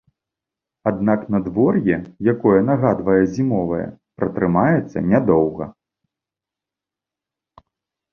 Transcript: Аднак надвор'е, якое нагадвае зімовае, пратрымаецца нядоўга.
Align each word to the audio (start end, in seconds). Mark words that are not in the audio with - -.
Аднак 0.91 1.19
надвор'е, 1.33 1.97
якое 2.33 2.59
нагадвае 2.69 3.17
зімовае, 3.35 3.85
пратрымаецца 4.21 4.97
нядоўга. 5.11 5.69